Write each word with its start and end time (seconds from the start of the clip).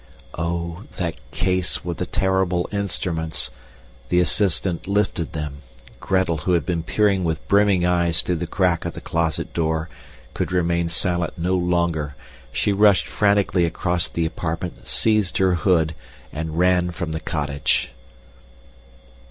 Oh, 0.35 0.85
that 0.95 1.13
case 1.29 1.85
with 1.85 1.97
the 1.97 2.07
terrible 2.07 2.67
instruments! 2.71 3.51
The 4.09 4.19
assistant 4.19 4.87
lifted 4.87 5.33
them. 5.33 5.57
Gretel, 5.99 6.37
who 6.37 6.53
had 6.53 6.65
been 6.65 6.81
peering 6.81 7.23
with 7.23 7.47
brimming 7.47 7.85
eyes 7.85 8.23
through 8.23 8.37
the 8.37 8.47
crack 8.47 8.83
of 8.83 8.93
the 8.93 8.99
closet 9.01 9.53
door, 9.53 9.89
could 10.33 10.51
remain 10.51 10.89
silent 10.89 11.37
no 11.37 11.55
longer. 11.55 12.15
She 12.51 12.73
rushed 12.73 13.07
frantically 13.07 13.63
across 13.63 14.09
the 14.09 14.25
apartment, 14.25 14.87
seized 14.87 15.37
her 15.37 15.53
hood, 15.53 15.93
and 16.33 16.57
ran 16.57 16.89
from 16.89 17.11
the 17.11 17.19
cottage. 17.19 17.91